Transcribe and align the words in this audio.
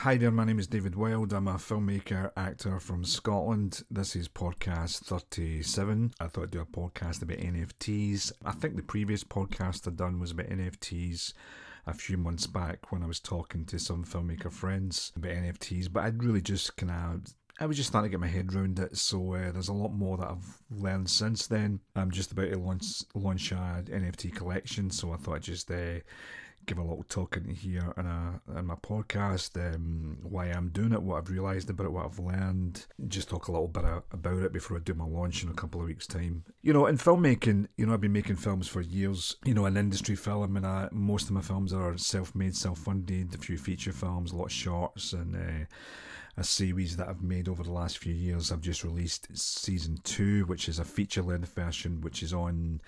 Hi 0.00 0.16
there, 0.16 0.30
my 0.30 0.44
name 0.44 0.58
is 0.58 0.66
David 0.66 0.94
Wild. 0.94 1.34
I'm 1.34 1.46
a 1.46 1.56
filmmaker, 1.56 2.30
actor 2.34 2.80
from 2.80 3.04
Scotland. 3.04 3.82
This 3.90 4.16
is 4.16 4.28
podcast 4.28 5.00
37. 5.00 6.14
I 6.18 6.26
thought 6.26 6.44
I'd 6.44 6.50
do 6.52 6.62
a 6.62 6.64
podcast 6.64 7.20
about 7.20 7.36
NFTs. 7.36 8.32
I 8.42 8.52
think 8.52 8.76
the 8.76 8.82
previous 8.82 9.22
podcast 9.24 9.86
I'd 9.86 9.98
done 9.98 10.18
was 10.18 10.30
about 10.30 10.46
NFTs 10.46 11.34
a 11.86 11.92
few 11.92 12.16
months 12.16 12.46
back 12.46 12.90
when 12.90 13.02
I 13.02 13.06
was 13.06 13.20
talking 13.20 13.66
to 13.66 13.78
some 13.78 14.02
filmmaker 14.06 14.50
friends 14.50 15.12
about 15.16 15.32
NFTs, 15.32 15.92
but 15.92 16.04
I'd 16.04 16.24
really 16.24 16.40
just 16.40 16.78
kind 16.78 16.92
of 16.92 17.34
I 17.60 17.66
was 17.66 17.76
just 17.76 17.90
starting 17.90 18.10
to 18.10 18.14
get 18.14 18.20
my 18.20 18.26
head 18.26 18.54
around 18.54 18.78
it, 18.78 18.96
so 18.96 19.34
uh, 19.34 19.52
there's 19.52 19.68
a 19.68 19.74
lot 19.74 19.92
more 19.92 20.16
that 20.16 20.30
I've 20.30 20.62
learned 20.70 21.10
since 21.10 21.46
then. 21.46 21.78
I'm 21.94 22.10
just 22.10 22.32
about 22.32 22.50
to 22.50 22.58
launch 22.58 23.02
launch 23.14 23.52
a 23.52 23.84
NFT 23.86 24.34
collection, 24.34 24.88
so 24.90 25.12
I 25.12 25.16
thought 25.16 25.34
I'd 25.34 25.42
just 25.42 25.70
uh, 25.70 26.00
give 26.70 26.78
a 26.78 26.82
little 26.82 27.04
talk 27.08 27.36
in 27.36 27.48
here 27.48 27.92
in, 27.96 28.06
a, 28.06 28.40
in 28.56 28.66
my 28.66 28.76
podcast, 28.76 29.56
um, 29.74 30.18
why 30.22 30.46
I'm 30.46 30.68
doing 30.68 30.92
it, 30.92 31.02
what 31.02 31.18
I've 31.18 31.28
realised 31.28 31.68
about 31.68 31.86
it, 31.86 31.92
what 31.92 32.04
I've 32.04 32.18
learned, 32.20 32.86
just 33.08 33.28
talk 33.28 33.48
a 33.48 33.52
little 33.52 33.66
bit 33.66 33.84
about 34.12 34.44
it 34.44 34.52
before 34.52 34.76
I 34.76 34.80
do 34.80 34.94
my 34.94 35.04
launch 35.04 35.42
in 35.42 35.48
a 35.48 35.54
couple 35.54 35.80
of 35.80 35.88
weeks' 35.88 36.06
time. 36.06 36.44
You 36.62 36.72
know, 36.72 36.86
in 36.86 36.96
filmmaking, 36.96 37.66
you 37.76 37.86
know, 37.86 37.94
I've 37.94 38.00
been 38.00 38.12
making 38.12 38.36
films 38.36 38.68
for 38.68 38.80
years, 38.80 39.34
you 39.44 39.52
know, 39.52 39.66
an 39.66 39.76
industry 39.76 40.14
film, 40.14 40.56
and 40.56 40.64
I, 40.64 40.88
most 40.92 41.24
of 41.24 41.32
my 41.32 41.40
films 41.40 41.72
are 41.72 41.98
self 41.98 42.36
made, 42.36 42.54
self 42.54 42.78
funded, 42.78 43.34
a 43.34 43.38
few 43.38 43.58
feature 43.58 43.92
films, 43.92 44.30
a 44.30 44.36
lot 44.36 44.46
of 44.46 44.52
shorts, 44.52 45.12
and 45.12 45.34
uh, 45.34 45.66
a 46.36 46.44
series 46.44 46.96
that 46.96 47.08
I've 47.08 47.22
made 47.22 47.48
over 47.48 47.62
the 47.62 47.72
last 47.72 47.98
few 47.98 48.14
years. 48.14 48.50
I've 48.50 48.60
just 48.60 48.84
released 48.84 49.28
season 49.36 49.98
two, 50.04 50.44
which 50.46 50.68
is 50.68 50.78
a 50.78 50.84
feature 50.84 51.22
length 51.22 51.54
version, 51.54 52.00
which 52.00 52.22
is 52.22 52.32
on, 52.32 52.80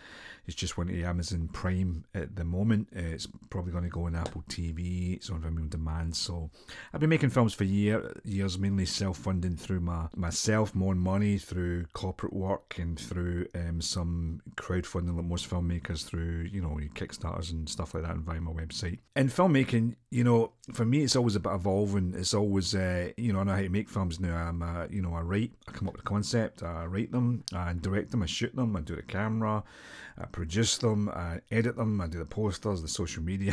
it's 0.46 0.56
just 0.56 0.78
went 0.78 0.90
to 0.90 1.02
Amazon 1.02 1.48
Prime 1.52 2.04
at 2.14 2.37
the 2.37 2.45
moment. 2.45 2.88
Uh, 2.96 3.01
it's 3.01 3.29
probably 3.51 3.71
going 3.73 3.84
to 3.84 3.90
go 3.90 4.06
on 4.06 4.15
Apple 4.15 4.45
TV. 4.48 5.16
It's 5.16 5.30
on 5.30 5.40
Vimeo 5.40 5.68
Demand. 5.68 6.15
So 6.15 6.51
I've 6.92 7.01
been 7.01 7.10
making 7.10 7.30
films 7.30 7.54
for 7.54 7.65
year, 7.65 8.12
years, 8.24 8.59
mainly 8.59 8.87
self 8.87 9.18
funding 9.18 9.56
through 9.56 9.80
my 9.80 10.06
myself, 10.14 10.74
more 10.74 10.95
money 10.95 11.38
through 11.38 11.87
corporate 11.92 12.32
work 12.32 12.76
and 12.79 12.98
through 12.98 13.46
um, 13.54 13.80
some 13.80 14.42
crowdfunding 14.56 15.16
like 15.16 15.24
most 15.24 15.48
filmmakers 15.48 16.04
through, 16.04 16.48
you 16.52 16.60
know, 16.60 16.79
Kickstarters 16.95 17.52
and 17.52 17.68
stuff 17.68 17.95
like 17.95 18.04
that 18.04 18.14
and 18.14 18.24
via 18.24 18.40
my 18.40 18.52
website. 18.52 18.98
And 19.16 19.30
filmmaking, 19.30 19.96
you 20.10 20.24
know, 20.24 20.52
for 20.73 20.84
me, 20.84 21.02
it's 21.02 21.16
always 21.16 21.36
about 21.36 21.57
evolving. 21.57 22.14
It's 22.16 22.34
always, 22.34 22.74
uh, 22.74 23.10
you 23.16 23.32
know, 23.32 23.40
I 23.40 23.45
know 23.45 23.52
how 23.52 23.62
to 23.62 23.68
make 23.68 23.88
films 23.88 24.20
now. 24.20 24.36
I'm, 24.36 24.62
uh, 24.62 24.86
you 24.90 25.02
know, 25.02 25.14
I 25.14 25.20
write, 25.20 25.52
I 25.68 25.73
come 25.73 25.88
up 25.88 25.95
with 25.95 26.02
a 26.02 26.09
concept, 26.09 26.62
I 26.62 26.84
write 26.84 27.12
them, 27.12 27.45
I 27.54 27.73
direct 27.74 28.10
them, 28.10 28.23
I 28.23 28.26
shoot 28.26 28.54
them, 28.54 28.76
I 28.76 28.80
do 28.80 28.96
the 28.96 29.02
camera, 29.02 29.64
I 30.18 30.24
produce 30.26 30.79
them, 30.79 31.09
I 31.09 31.40
edit 31.51 31.76
them, 31.76 32.01
I 32.01 32.07
do 32.07 32.18
the 32.18 32.26
posters, 32.26 32.82
the 32.82 32.88
social 32.88 33.23
media. 33.23 33.51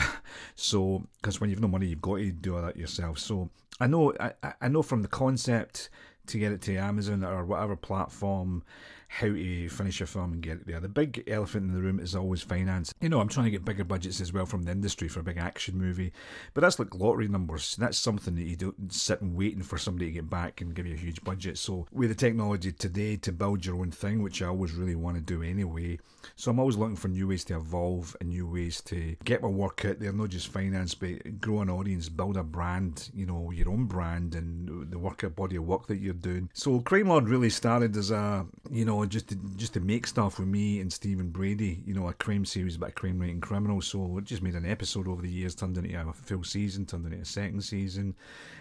So, 0.56 1.04
because 1.22 1.40
when 1.40 1.50
you've 1.50 1.62
no 1.62 1.68
money, 1.68 1.88
you've 1.88 2.02
got 2.02 2.18
to 2.18 2.32
do 2.32 2.56
all 2.56 2.62
that 2.62 2.78
yourself. 2.78 3.20
So, 3.20 3.50
I 3.80 3.88
know, 3.88 4.14
I, 4.20 4.34
I 4.62 4.68
know 4.68 4.82
from 4.82 5.02
the 5.02 5.08
concept 5.08 5.90
to 6.28 6.38
get 6.38 6.52
it 6.52 6.62
to 6.64 6.76
Amazon 6.76 7.24
or 7.24 7.46
whatever 7.46 7.76
platform 7.76 8.64
how 9.12 9.28
to 9.28 9.70
finish 9.70 10.00
your 10.00 10.08
film 10.08 10.34
and 10.34 10.42
get 10.42 10.58
it 10.58 10.68
there. 10.68 10.80
The 10.80 10.88
big 10.88 11.24
elephant 11.28 11.68
in 11.68 11.74
the 11.74 11.82
room 11.82 12.00
is 12.00 12.16
always 12.16 12.44
finance. 12.44 12.94
You 13.02 13.10
know, 13.10 13.20
I'm 13.20 13.28
trying 13.28 13.46
to 13.46 13.52
get 13.52 13.66
bigger 13.66 13.84
budgets 13.84 14.22
as 14.22 14.32
well 14.32 14.46
from 14.46 14.64
the 14.64 14.72
industry 14.72 15.08
for 15.08 15.20
a 15.20 15.24
big 15.24 15.38
action 15.38 15.78
movie, 15.78 16.14
but 16.54 16.62
that's 16.62 16.78
like 16.78 16.94
lottery 16.94 17.28
numbers. 17.28 17.76
That's 17.76 17.98
something 17.98 18.36
that 18.36 18.44
you 18.44 18.56
don't 18.56 18.94
sit 18.94 19.22
and 19.22 19.36
waiting 19.36 19.64
for 19.64 19.80
somebody 19.80 20.06
to 20.06 20.12
get 20.12 20.30
back 20.30 20.62
and 20.62 20.76
give 20.76 20.86
you 20.86 20.94
a 20.94 20.98
huge 20.98 21.24
budget. 21.24 21.58
So 21.58 21.88
with 21.92 22.10
the 22.10 22.16
technology 22.16 22.72
today 22.72 23.16
to 23.18 23.32
build 23.32 23.66
your 23.66 23.78
own 23.78 23.92
thing, 23.92 24.22
which 24.22 24.42
I 24.42 24.46
always 24.46 24.74
really 24.74 24.96
want 24.96 25.18
to 25.18 25.22
do 25.22 25.42
anyway. 25.42 25.98
So 26.36 26.52
I'm 26.52 26.60
always 26.60 26.78
looking 26.78 26.96
for 26.96 27.08
new 27.08 27.30
ways 27.30 27.44
to 27.46 27.56
evolve 27.56 28.16
and 28.22 28.30
new 28.30 28.48
ways 28.48 28.82
to 28.82 29.16
get 29.26 29.42
my 29.42 29.48
work 29.48 29.86
out 29.86 30.00
there, 30.00 30.14
not 30.14 30.30
just 30.30 30.50
finance, 30.50 30.94
but 30.94 31.42
grow 31.42 31.62
an 31.62 31.70
audience, 31.70 32.10
build 32.10 32.38
a 32.38 32.44
brand, 32.44 33.10
you 33.14 33.26
know, 33.26 33.52
your 33.52 33.70
own 33.70 33.86
brand 33.86 34.36
and 34.36 34.92
the 34.92 35.00
work 35.00 35.24
body 35.36 35.56
of 35.56 35.66
work 35.66 35.88
that 35.88 35.98
you're 35.98 36.14
doing. 36.14 36.50
So 36.54 36.80
Crime 36.82 37.08
Lord 37.08 37.28
really 37.28 37.50
started 37.50 37.98
as 37.98 38.12
a, 38.12 38.46
you 38.70 38.86
know, 38.86 38.99
just 39.06 39.30
to, 39.30 39.36
just 39.56 39.74
to 39.74 39.80
make 39.80 40.08
stuff 40.08 40.40
with 40.40 40.48
me 40.48 40.80
and 40.80 40.92
Stephen 40.92 41.30
Brady, 41.30 41.84
you 41.86 41.94
know, 41.94 42.08
a 42.08 42.14
crime 42.14 42.46
series 42.46 42.76
about 42.76 42.96
crime 42.96 43.20
writing 43.20 43.42
criminals. 43.42 43.88
So 43.88 44.18
it 44.18 44.26
just 44.26 44.42
made 44.42 44.56
an 44.56 44.66
episode 44.66 45.08
over 45.08 45.22
the 45.22 45.30
years, 45.30 45.56
turned 45.56 45.78
into 45.78 46.00
a 46.00 46.14
full 46.14 46.44
season, 46.44 46.86
turned 46.86 47.06
into 47.06 47.20
a 47.20 47.26
second 47.26 47.62
season. 47.62 48.16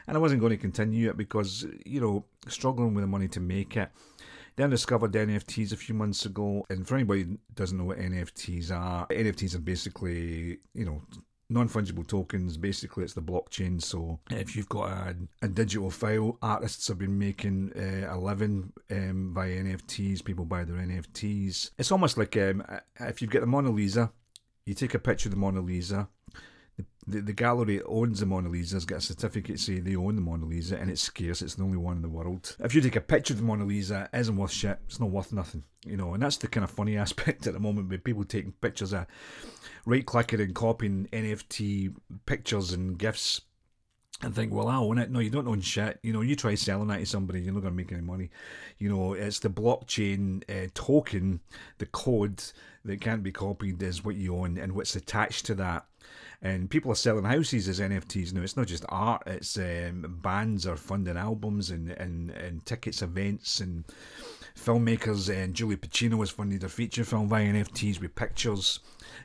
And 0.06 0.16
I 0.16 0.20
wasn't 0.20 0.40
going 0.40 0.50
to 0.50 0.56
continue 0.56 1.10
it 1.10 1.16
because, 1.16 1.66
you 1.84 2.00
know, 2.00 2.24
struggling 2.46 2.94
with 2.94 3.02
the 3.02 3.08
money 3.08 3.28
to 3.28 3.40
make 3.40 3.76
it. 3.76 3.90
Then 4.56 4.66
I 4.66 4.70
discovered 4.70 5.12
NFTs 5.12 5.72
a 5.72 5.76
few 5.76 5.94
months 5.94 6.26
ago, 6.26 6.66
and 6.68 6.84
for 6.84 6.96
anybody 6.96 7.22
who 7.22 7.38
doesn't 7.54 7.78
know 7.78 7.84
what 7.84 7.98
NFTs 7.98 8.72
are, 8.72 9.06
NFTs 9.06 9.54
are 9.54 9.60
basically, 9.60 10.58
you 10.74 10.84
know, 10.84 11.00
non-fungible 11.50 12.06
tokens 12.06 12.56
basically 12.56 13.04
it's 13.04 13.14
the 13.14 13.22
blockchain. 13.22 13.82
So 13.82 14.20
if 14.30 14.54
you've 14.54 14.68
got 14.68 14.90
a, 14.90 15.16
a 15.42 15.48
digital 15.48 15.90
file 15.90 16.38
artists 16.42 16.88
have 16.88 16.98
been 16.98 17.18
making 17.18 17.72
uh, 17.76 18.14
a 18.14 18.16
living 18.18 18.72
um, 18.90 19.32
by 19.32 19.48
nfts 19.48 20.24
people 20.24 20.44
buy 20.44 20.64
their 20.64 20.76
nfts 20.76 21.70
it's 21.78 21.92
almost 21.92 22.18
like 22.18 22.36
um, 22.36 22.64
if 23.00 23.20
you've 23.20 23.30
got 23.30 23.40
the 23.40 23.46
mona 23.46 23.70
lisa 23.70 24.10
you 24.66 24.74
take 24.74 24.94
a 24.94 24.98
picture 24.98 25.28
of 25.28 25.34
the 25.34 25.40
mona 25.40 25.60
lisa 25.60 26.08
the, 27.06 27.20
the, 27.20 27.32
gallery 27.32 27.80
owns 27.82 28.20
the 28.20 28.26
Mona 28.26 28.48
Lisa 28.48 28.76
has 28.76 28.84
got 28.84 28.98
a 28.98 29.00
certificate 29.00 29.58
saying 29.58 29.84
they 29.84 29.96
own 29.96 30.14
the 30.14 30.20
Mona 30.20 30.44
Lisa 30.44 30.76
and 30.76 30.90
it's 30.90 31.00
scarce, 31.00 31.40
it's 31.40 31.54
the 31.54 31.62
only 31.62 31.78
one 31.78 31.96
in 31.96 32.02
the 32.02 32.08
world. 32.08 32.54
If 32.60 32.74
you 32.74 32.80
take 32.80 32.96
a 32.96 33.00
picture 33.00 33.32
of 33.32 33.38
the 33.38 33.46
Mona 33.46 33.64
Lisa, 33.64 34.08
it 34.12 34.18
isn't 34.18 34.36
worth 34.36 34.52
shit, 34.52 34.78
it's 34.86 35.00
not 35.00 35.10
worth 35.10 35.32
nothing. 35.32 35.64
You 35.86 35.96
know, 35.96 36.14
and 36.14 36.22
that's 36.22 36.36
the 36.36 36.48
kind 36.48 36.64
of 36.64 36.70
funny 36.70 36.96
aspect 36.98 37.46
at 37.46 37.54
the 37.54 37.60
moment 37.60 37.88
with 37.88 38.04
people 38.04 38.24
taking 38.24 38.52
pictures 38.52 38.92
of 38.92 39.06
right 39.86 40.04
clicking 40.04 40.40
and 40.40 40.54
copying 40.54 41.08
NFT 41.12 41.94
pictures 42.26 42.72
and 42.72 42.98
gifts 42.98 43.40
and 44.22 44.34
think, 44.34 44.52
well, 44.52 44.68
I 44.68 44.76
own 44.76 44.98
it. 44.98 45.10
No, 45.10 45.20
you 45.20 45.30
don't 45.30 45.46
own 45.46 45.60
shit. 45.60 46.00
You 46.02 46.12
know, 46.12 46.22
you 46.22 46.34
try 46.34 46.56
selling 46.56 46.88
that 46.88 46.98
to 46.98 47.06
somebody, 47.06 47.40
you're 47.40 47.54
not 47.54 47.62
going 47.62 47.72
to 47.72 47.76
make 47.76 47.92
any 47.92 48.00
money. 48.00 48.30
You 48.78 48.88
know, 48.88 49.12
it's 49.12 49.38
the 49.38 49.48
blockchain 49.48 50.42
uh, 50.50 50.68
token, 50.74 51.40
the 51.78 51.86
code 51.86 52.42
that 52.84 53.00
can't 53.00 53.22
be 53.22 53.30
copied 53.30 53.80
is 53.82 54.04
what 54.04 54.16
you 54.16 54.36
own 54.36 54.58
and 54.58 54.72
what's 54.72 54.96
attached 54.96 55.46
to 55.46 55.54
that. 55.56 55.86
And 56.40 56.70
people 56.70 56.92
are 56.92 56.96
selling 56.96 57.24
houses 57.24 57.68
as 57.68 57.80
NFTs 57.80 58.32
now. 58.32 58.42
It's 58.42 58.56
not 58.56 58.68
just 58.68 58.84
art; 58.88 59.24
it's 59.26 59.56
um, 59.58 60.20
bands 60.22 60.66
are 60.66 60.76
funding 60.76 61.16
albums 61.16 61.70
and, 61.70 61.90
and, 61.90 62.30
and 62.30 62.64
tickets, 62.64 63.02
events, 63.02 63.58
and 63.58 63.84
filmmakers. 64.56 65.34
And 65.34 65.54
Julie 65.54 65.76
Pacino 65.76 66.20
has 66.20 66.30
funded 66.30 66.62
a 66.62 66.68
feature 66.68 67.04
film 67.04 67.28
via 67.28 67.52
NFTs 67.52 68.00
with 68.00 68.14
pictures 68.14 68.78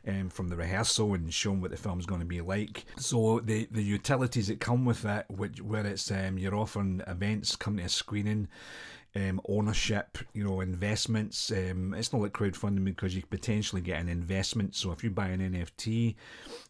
um, 0.07 0.29
from 0.29 0.49
the 0.49 0.55
rehearsal 0.55 1.13
and 1.13 1.31
showing 1.31 1.61
what 1.61 1.69
the 1.69 1.77
film's 1.77 2.07
going 2.07 2.21
to 2.21 2.25
be 2.25 2.41
like. 2.41 2.85
So 2.97 3.39
the 3.39 3.67
the 3.69 3.83
utilities 3.83 4.47
that 4.47 4.59
come 4.59 4.83
with 4.83 5.05
it, 5.05 5.25
which 5.29 5.61
where 5.61 5.85
it's 5.85 6.09
um, 6.09 6.39
you're 6.39 6.55
offering 6.55 7.03
events, 7.05 7.55
come 7.55 7.77
to 7.77 7.83
a 7.83 7.89
screening 7.89 8.47
um, 9.15 9.39
ownership, 9.47 10.17
you 10.33 10.43
know, 10.43 10.61
investments. 10.61 11.51
Um, 11.51 11.93
it's 11.93 12.11
not 12.11 12.21
like 12.21 12.33
crowdfunding 12.33 12.83
because 12.83 13.15
you 13.15 13.21
potentially 13.29 13.81
get 13.81 14.01
an 14.01 14.09
investment. 14.09 14.75
So 14.75 14.91
if 14.91 15.03
you 15.03 15.11
buy 15.11 15.27
an 15.27 15.39
NFT 15.39 16.15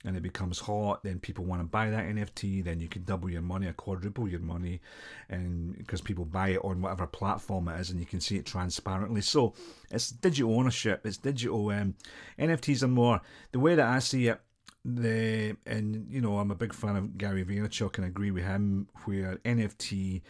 and 0.04 0.18
it 0.18 0.24
becomes 0.24 0.60
hot, 0.60 1.04
then 1.04 1.20
people 1.20 1.46
want 1.46 1.62
to 1.62 1.68
buy 1.68 1.90
that 1.90 2.06
NFT. 2.06 2.64
Then 2.64 2.82
you 2.82 2.90
can 2.90 3.04
double 3.06 3.30
your 3.30 3.42
money 3.42 3.68
or 3.68 3.74
quadruple 3.74 4.28
your 4.28 4.42
money, 4.42 4.82
and 5.30 5.78
because 5.78 6.02
people 6.02 6.26
buy 6.26 6.50
it 6.50 6.64
on 6.64 6.82
whatever 6.82 7.08
platform 7.08 7.70
it 7.70 7.80
is, 7.80 7.92
and 7.92 8.00
you 8.00 8.06
can 8.06 8.20
see 8.20 8.36
it 8.38 8.46
transparently. 8.46 9.22
So 9.22 9.54
it's 9.90 10.10
digital 10.10 10.58
ownership. 10.58 11.06
It's 11.06 11.18
digital. 11.18 11.70
Um, 11.70 11.96
NFTs 12.38 12.84
are 12.84 12.88
more 12.90 13.22
the 13.54 13.60
way 13.60 13.76
that 13.76 13.88
I 13.88 14.00
see 14.00 14.28
it 14.28 14.42
the 14.86 15.56
and 15.66 16.08
you 16.10 16.20
know 16.20 16.40
I'm 16.40 16.52
a 16.52 16.56
big 16.56 16.74
fan 16.74 16.98
of 16.98 17.18
Gary 17.18 17.46
Vaynerchuk 17.46 17.96
and 17.98 18.06
agree 18.06 18.32
with 18.32 18.44
him 18.44 18.90
where 19.06 19.38
NFT 19.46 20.22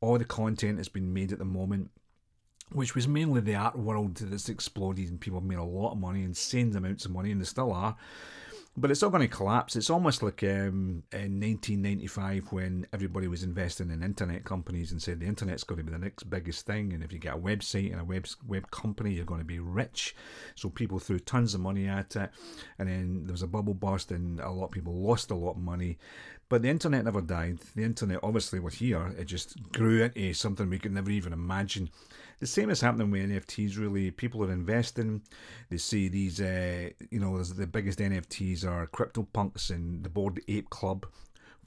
all 0.00 0.18
the 0.18 0.24
content 0.24 0.76
that's 0.76 0.88
been 0.88 1.12
made 1.12 1.32
at 1.32 1.38
the 1.38 1.44
moment, 1.44 1.90
which 2.72 2.94
was 2.94 3.08
mainly 3.08 3.40
the 3.40 3.54
art 3.54 3.78
world 3.78 4.16
that's 4.16 4.48
exploded 4.48 5.08
and 5.08 5.20
people 5.20 5.40
have 5.40 5.48
made 5.48 5.58
a 5.58 5.64
lot 5.64 5.92
of 5.92 5.98
money, 5.98 6.22
insane 6.22 6.74
amounts 6.74 7.04
of 7.04 7.10
money, 7.10 7.30
and 7.30 7.40
they 7.40 7.44
still 7.44 7.72
are. 7.72 7.96
But 8.76 8.92
it's 8.92 9.02
all 9.02 9.10
going 9.10 9.28
to 9.28 9.36
collapse. 9.36 9.74
It's 9.74 9.90
almost 9.90 10.22
like 10.22 10.44
um, 10.44 11.02
in 11.12 11.40
1995 11.40 12.52
when 12.52 12.86
everybody 12.92 13.26
was 13.26 13.42
investing 13.42 13.90
in 13.90 14.02
internet 14.02 14.44
companies 14.44 14.92
and 14.92 15.02
said 15.02 15.18
the 15.18 15.26
internet's 15.26 15.64
going 15.64 15.78
to 15.78 15.84
be 15.84 15.90
the 15.90 15.98
next 15.98 16.30
biggest 16.30 16.66
thing. 16.66 16.92
And 16.92 17.02
if 17.02 17.12
you 17.12 17.18
get 17.18 17.34
a 17.34 17.38
website 17.38 17.90
and 17.90 18.00
a 18.00 18.04
web, 18.04 18.26
web 18.46 18.70
company, 18.70 19.12
you're 19.12 19.24
going 19.24 19.40
to 19.40 19.44
be 19.44 19.58
rich. 19.58 20.14
So 20.54 20.70
people 20.70 21.00
threw 21.00 21.18
tons 21.18 21.52
of 21.52 21.60
money 21.60 21.88
at 21.88 22.14
it. 22.14 22.30
And 22.78 22.88
then 22.88 23.22
there 23.24 23.32
was 23.32 23.42
a 23.42 23.48
bubble 23.48 23.74
burst 23.74 24.12
and 24.12 24.38
a 24.38 24.50
lot 24.50 24.66
of 24.66 24.70
people 24.70 24.94
lost 24.94 25.32
a 25.32 25.34
lot 25.34 25.56
of 25.56 25.62
money. 25.62 25.98
But 26.50 26.62
the 26.62 26.68
internet 26.68 27.04
never 27.04 27.20
died. 27.20 27.60
The 27.76 27.84
internet, 27.84 28.18
obviously, 28.24 28.58
was 28.58 28.74
here. 28.74 29.14
It 29.16 29.26
just 29.26 29.56
grew 29.72 30.02
into 30.02 30.34
something 30.34 30.68
we 30.68 30.80
could 30.80 30.92
never 30.92 31.10
even 31.10 31.32
imagine. 31.32 31.88
The 32.40 32.46
same 32.48 32.70
is 32.70 32.80
happening 32.80 33.12
with 33.12 33.30
NFTs, 33.30 33.78
really. 33.78 34.10
People 34.10 34.42
are 34.44 34.50
investing. 34.50 35.22
They 35.70 35.76
see 35.76 36.08
these, 36.08 36.40
uh, 36.40 36.90
you 37.10 37.20
know, 37.20 37.40
the 37.40 37.68
biggest 37.68 38.00
NFTs 38.00 38.66
are 38.66 38.88
CryptoPunks 38.88 39.70
and 39.70 40.02
the 40.02 40.08
Bored 40.08 40.40
Ape 40.48 40.68
Club, 40.70 41.06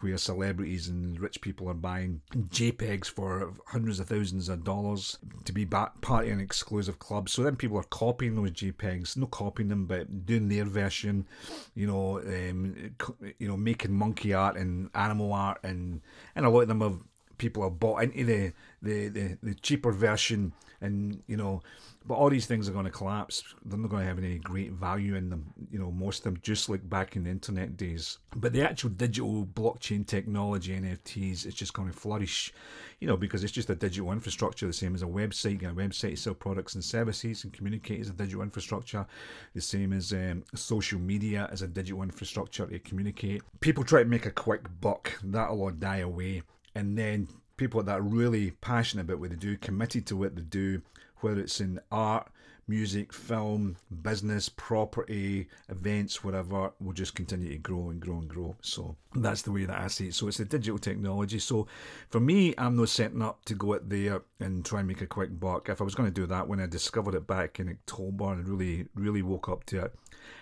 where 0.03 0.17
celebrities 0.17 0.89
and 0.89 1.19
rich 1.19 1.41
people 1.41 1.69
are 1.69 1.73
buying 1.73 2.21
JPEGs 2.35 3.07
for 3.07 3.53
hundreds 3.67 3.99
of 3.99 4.07
thousands 4.07 4.49
of 4.49 4.63
dollars 4.63 5.17
to 5.45 5.53
be 5.53 5.65
party 5.65 6.29
in 6.29 6.39
exclusive 6.39 6.99
clubs. 6.99 7.31
So 7.31 7.43
then 7.43 7.55
people 7.55 7.77
are 7.77 7.83
copying 7.83 8.35
those 8.35 8.51
JPEGs, 8.51 9.17
not 9.17 9.31
copying 9.31 9.69
them, 9.69 9.85
but 9.85 10.25
doing 10.25 10.49
their 10.49 10.65
version. 10.65 11.25
You 11.73 11.87
know, 11.87 12.19
um, 12.19 12.95
you 13.39 13.47
know, 13.47 13.57
making 13.57 13.93
monkey 13.93 14.33
art 14.33 14.57
and 14.57 14.89
animal 14.93 15.33
art, 15.33 15.59
and 15.63 16.01
and 16.35 16.45
a 16.45 16.49
lot 16.49 16.61
of 16.61 16.67
them 16.67 16.81
have 16.81 16.99
people 17.43 17.63
have 17.63 17.77
bought 17.77 18.03
into 18.03 18.23
the 18.23 18.53
the, 18.81 19.09
the, 19.09 19.37
the 19.43 19.53
cheaper 19.55 19.91
version, 19.91 20.53
and 20.79 21.21
you 21.27 21.35
know 21.35 21.61
but 22.05 22.15
all 22.15 22.29
these 22.29 22.45
things 22.45 22.67
are 22.67 22.73
going 22.73 22.85
to 22.85 22.91
collapse. 22.91 23.43
They're 23.63 23.79
not 23.79 23.89
going 23.89 24.01
to 24.01 24.07
have 24.07 24.17
any 24.17 24.37
great 24.37 24.71
value 24.73 25.15
in 25.15 25.29
them. 25.29 25.53
You 25.71 25.79
know, 25.79 25.89
most 25.89 26.19
of 26.19 26.23
them 26.25 26.39
just 26.41 26.67
like 26.67 26.87
back 26.89 27.15
in 27.15 27.23
the 27.23 27.29
internet 27.29 27.77
days. 27.77 28.17
But 28.35 28.51
the 28.51 28.61
actual 28.61 28.89
digital 28.89 29.45
blockchain 29.45 30.05
technology, 30.05 30.77
NFTs, 30.77 31.45
is 31.45 31.53
just 31.53 31.73
going 31.73 31.89
to 31.89 31.97
flourish. 31.97 32.51
You 32.99 33.07
know, 33.07 33.15
because 33.15 33.43
it's 33.43 33.53
just 33.53 33.69
a 33.69 33.75
digital 33.75 34.11
infrastructure, 34.11 34.67
the 34.67 34.73
same 34.73 34.95
as 34.95 35.01
a 35.01 35.07
website. 35.07 35.51
You 35.51 35.57
got 35.59 35.71
a 35.71 35.75
website 35.75 36.11
to 36.11 36.15
sell 36.17 36.33
products 36.33 36.75
and 36.75 36.83
services 36.83 37.43
and 37.45 37.53
communicate 37.53 38.01
as 38.01 38.09
a 38.09 38.13
digital 38.13 38.41
infrastructure. 38.41 39.05
The 39.53 39.61
same 39.61 39.93
as 39.93 40.11
um, 40.11 40.43
social 40.55 40.99
media 40.99 41.47
as 41.51 41.61
a 41.61 41.67
digital 41.67 42.03
infrastructure 42.03 42.65
to 42.65 42.79
communicate. 42.79 43.43
People 43.61 43.85
try 43.85 44.03
to 44.03 44.09
make 44.09 44.25
a 44.25 44.31
quick 44.31 44.63
buck. 44.81 45.13
That'll 45.23 45.61
all 45.61 45.71
die 45.71 45.97
away, 45.97 46.43
and 46.75 46.97
then 46.97 47.27
people 47.57 47.83
that 47.83 47.99
are 47.99 48.01
really 48.01 48.51
passionate 48.51 49.03
about 49.03 49.19
what 49.19 49.29
they 49.29 49.35
do, 49.35 49.57
committed 49.57 50.05
to 50.07 50.15
what 50.15 50.35
they 50.35 50.41
do, 50.41 50.81
whether 51.17 51.41
it's 51.41 51.61
in 51.61 51.79
art, 51.91 52.29
music, 52.67 53.11
film, 53.11 53.75
business, 54.01 54.49
property, 54.49 55.47
events, 55.69 56.23
whatever, 56.23 56.71
will 56.79 56.93
just 56.93 57.15
continue 57.15 57.49
to 57.49 57.57
grow 57.57 57.89
and 57.89 57.99
grow 57.99 58.17
and 58.17 58.27
grow. 58.27 58.55
So 58.61 58.95
that's 59.15 59.41
the 59.41 59.51
way 59.51 59.65
that 59.65 59.79
I 59.81 59.87
see 59.87 60.07
it. 60.07 60.13
So 60.13 60.27
it's 60.27 60.37
the 60.37 60.45
digital 60.45 60.79
technology. 60.79 61.39
So 61.39 61.67
for 62.09 62.19
me, 62.19 62.53
I'm 62.57 62.75
not 62.75 62.89
setting 62.89 63.21
up 63.21 63.43
to 63.45 63.55
go 63.55 63.75
out 63.75 63.89
there 63.89 64.21
and 64.39 64.65
try 64.65 64.79
and 64.79 64.87
make 64.87 65.01
a 65.01 65.07
quick 65.07 65.39
buck. 65.39 65.69
If 65.69 65.81
I 65.81 65.83
was 65.83 65.95
going 65.95 66.11
to 66.11 66.21
do 66.21 66.27
that 66.27 66.47
when 66.47 66.61
I 66.61 66.67
discovered 66.67 67.15
it 67.15 67.27
back 67.27 67.59
in 67.59 67.69
October 67.69 68.31
and 68.31 68.47
really, 68.47 68.87
really 68.95 69.21
woke 69.21 69.49
up 69.49 69.65
to 69.65 69.85
it, 69.85 69.95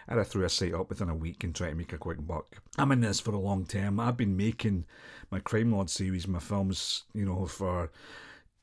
I'd 0.08 0.18
have 0.18 0.28
threw 0.28 0.46
a 0.46 0.50
site 0.50 0.74
up 0.74 0.90
within 0.90 1.10
a 1.10 1.16
week 1.16 1.44
and 1.44 1.56
try 1.56 1.70
to 1.70 1.76
make 1.76 1.94
a 1.94 1.98
quick 1.98 2.26
buck. 2.26 2.62
I'm 2.78 2.92
in 2.92 3.02
this 3.02 3.20
for 3.20 3.34
a 3.34 3.40
long 3.40 3.66
time. 3.66 4.00
I've 4.00 4.18
been 4.18 4.38
making 4.38 4.86
my 5.32 5.40
Crime 5.40 5.72
Lord 5.72 5.90
series, 5.90 6.28
my 6.28 6.40
films, 6.40 7.04
you 7.14 7.26
know, 7.26 7.46
for 7.46 7.92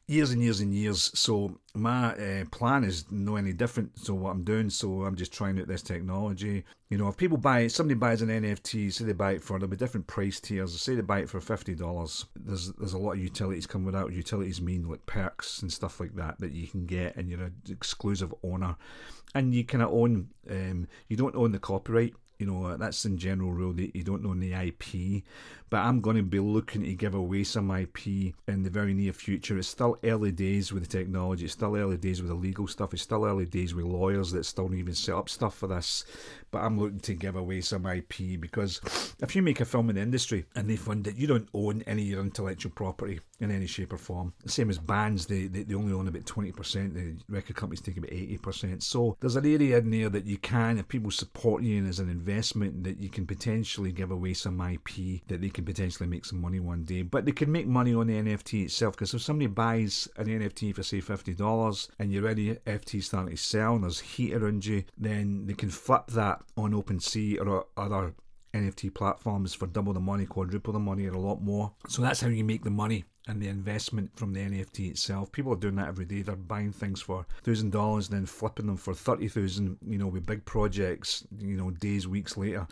years 0.09 0.31
and 0.31 0.43
years 0.43 0.61
and 0.61 0.75
years. 0.75 1.13
So 1.15 1.61
my 1.75 2.15
uh, 2.15 2.45
plan 2.51 2.83
is 2.83 3.05
no 3.13 3.37
any 3.37 3.53
different. 3.53 3.99
So 3.99 4.15
what 4.15 4.31
I'm 4.31 4.43
doing, 4.43 4.71
so 4.71 5.05
I'm 5.05 5.15
just 5.15 5.33
trying 5.33 5.61
out 5.61 5.69
this 5.69 5.83
technology. 5.83 6.65
You 6.89 6.97
know, 6.97 7.09
if 7.09 7.17
people 7.17 7.37
buy, 7.37 7.67
somebody 7.69 7.95
buys 7.95 8.23
an 8.23 8.31
NFT, 8.31 8.93
say 8.93 9.05
they 9.05 9.13
buy 9.13 9.33
it 9.33 9.45
for, 9.45 9.59
there'll 9.59 9.71
be 9.71 9.77
different 9.77 10.07
price 10.07 10.41
tiers. 10.41 10.81
Say 10.81 10.95
they 10.95 11.03
buy 11.03 11.21
it 11.21 11.29
for 11.29 11.41
fifty 11.41 11.75
dollars. 11.75 12.25
There's 12.35 12.73
there's 12.73 12.95
a 12.95 12.99
lot 12.99 13.13
of 13.13 13.19
utilities 13.19 13.67
coming 13.67 13.85
with 13.85 13.95
that. 13.95 14.13
Utilities 14.13 14.61
mean 14.61 14.89
like 14.89 15.05
perks 15.07 15.61
and 15.61 15.71
stuff 15.71 16.01
like 16.01 16.17
that 16.17 16.41
that 16.41 16.53
you 16.53 16.67
can 16.67 16.87
get, 16.87 17.15
and 17.17 17.29
you're 17.29 17.43
an 17.43 17.55
exclusive 17.69 18.35
owner, 18.43 18.77
and 19.35 19.55
you 19.55 19.65
kind 19.65 19.85
of 19.85 19.93
own. 19.93 20.31
Um, 20.51 20.89
you 21.09 21.17
don't 21.17 21.37
own 21.37 21.53
the 21.53 21.59
copyright 21.59 22.15
you 22.39 22.47
know 22.47 22.77
that's 22.77 23.05
in 23.05 23.19
general 23.19 23.53
rule 23.53 23.73
that 23.73 23.95
you 23.97 24.05
don't 24.05 24.25
own 24.25 24.39
the 24.39 24.53
IP 24.55 25.25
but 25.71 25.79
I'm 25.79 26.01
going 26.01 26.17
to 26.17 26.23
be 26.23 26.39
looking 26.39 26.83
to 26.83 26.95
give 26.95 27.15
away 27.15 27.45
some 27.45 27.71
IP 27.71 28.07
in 28.07 28.63
the 28.63 28.71
very 28.71 28.95
near 28.95 29.13
future. 29.13 29.59
It's 29.59 29.69
still 29.69 29.99
early 30.03 30.33
days 30.33 30.73
with 30.73 30.85
the 30.85 30.89
technology 30.89 31.45
it's 31.45 31.55
still 31.55 31.77
early 31.77 31.97
days 31.97 32.23
with 32.23 32.29
the 32.29 32.37
legal 32.37 32.67
stuff 32.69 32.95
it's 32.95 33.03
still 33.03 33.25
early 33.25 33.45
days 33.45 33.75
with 33.75 33.85
lawyers 33.85 34.31
that 34.33 34.45
still 34.45 34.69
don't 34.69 34.79
even 34.79 34.95
set 34.95 35.15
up 35.17 35.29
stuff 35.29 35.57
for 35.57 35.67
this 35.67 36.05
but 36.51 36.63
I'm 36.63 36.79
looking 36.79 37.01
to 37.01 37.15
give 37.15 37.37
away 37.37 37.61
some 37.61 37.87
IP 37.87 38.41
because 38.41 38.81
if 39.23 39.35
you 39.35 39.43
make 39.43 39.61
a 39.61 39.65
film 39.65 39.91
in 39.91 39.97
the 39.97 40.03
industry 40.03 40.45
and 40.55 40.69
they 40.69 40.77
fund 40.77 41.07
it 41.07 41.17
you 41.17 41.27
don't 41.27 41.49
own 41.55 41.83
any 41.87 42.03
of 42.03 42.09
your 42.09 42.21
intellectual 42.21 42.73
property 42.73 43.21
in 43.41 43.51
any 43.51 43.67
shape 43.67 43.93
or 43.93 43.99
form 43.99 44.33
same 44.47 44.71
as 44.71 44.79
bands 44.79 45.27
they, 45.27 45.47
they, 45.47 45.63
they 45.63 45.75
only 45.75 45.93
own 45.93 46.09
about 46.09 46.25
20% 46.25 46.95
the 46.95 47.17
record 47.29 47.57
companies 47.57 47.81
take 47.81 47.97
about 47.97 48.11
80% 48.11 48.83
so 48.83 49.17
there's 49.21 49.37
an 49.37 49.47
area 49.47 49.79
in 49.79 49.91
there 49.91 50.09
that 50.09 50.27
you 50.27 50.39
can 50.39 50.79
if 50.79 50.89
people 50.89 51.11
support 51.11 51.63
you 51.63 51.79
and 51.79 51.89
as 51.89 51.99
an 51.99 52.09
investment 52.09 52.85
that 52.85 52.99
you 52.99 53.09
can 53.09 53.27
potentially 53.27 53.93
give 53.93 54.11
away 54.11 54.35
some 54.35 54.61
IP 54.61 55.27
that 55.29 55.41
they 55.41 55.49
can 55.49 55.65
potentially 55.65 56.09
make 56.09 56.25
some 56.25 56.41
money 56.41 56.61
one 56.61 56.85
day. 56.85 57.03
But 57.03 57.25
they 57.25 57.33
can 57.33 57.51
make 57.51 57.67
money 57.67 57.95
on 57.95 58.07
the 58.07 58.15
NFT 58.15 58.65
itself 58.65 58.95
because 58.95 59.15
if 59.15 59.23
somebody 59.23 59.47
buys 59.47 60.09
an 60.17 60.27
NFT 60.27 60.75
for 60.75 60.83
say 60.83 61.01
fifty 61.01 61.35
dollars 61.35 61.89
and 61.99 62.13
you're 62.13 62.25
already 62.25 62.55
NFT 62.67 63.03
starting 63.03 63.37
to 63.37 63.43
sell 63.43 63.75
and 63.75 63.85
there's 63.85 64.01
heat 64.01 64.35
around 64.35 64.65
you, 64.65 64.85
then 64.97 65.47
they 65.47 65.55
can 65.55 65.71
flip 65.71 66.07
that 66.09 66.38
on 66.57 66.73
OpenSea 66.73 67.45
or 67.45 67.67
other 67.77 68.15
NFT 68.55 68.95
platforms 68.95 69.55
for 69.55 69.67
double 69.67 69.93
the 69.93 70.01
money, 70.01 70.27
quadruple 70.27 70.73
the 70.73 70.79
money, 70.79 71.07
or 71.07 71.13
a 71.13 71.19
lot 71.19 71.43
more. 71.43 71.73
So 71.89 72.03
that's 72.03 72.21
how 72.21 72.29
you 72.29 72.45
make 72.45 72.65
the 72.65 72.71
money 72.71 73.05
and 73.27 73.43
the 73.43 73.49
investment 73.49 74.11
from 74.17 74.33
the 74.33 74.41
NFT 74.41 74.91
itself. 74.91 75.31
People 75.31 75.53
are 75.53 75.57
doing 75.57 75.77
that 75.77 75.89
every 75.89 76.07
day. 76.07 76.23
They're 76.23 76.37
buying 76.37 76.73
things 76.73 77.01
for 77.01 77.27
thousand 77.43 77.73
dollars 77.73 78.09
then 78.09 78.27
flipping 78.27 78.67
them 78.67 78.77
for 78.77 78.95
thirty 78.95 79.29
thousand. 79.29 79.79
You 79.87 79.99
know, 79.99 80.07
with 80.07 80.27
big 80.27 80.45
projects. 80.45 81.25
You 81.39 81.57
know, 81.57 81.71
days, 81.71 82.09
weeks 82.09 82.37
later. 82.37 82.67